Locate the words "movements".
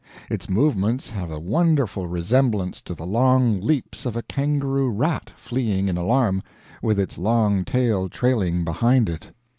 0.49-1.11